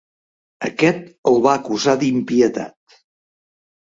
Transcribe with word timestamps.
Aquest 0.67 1.03
el 1.31 1.37
va 1.43 1.51
acusar 1.59 1.95
d'impietat. 2.03 2.99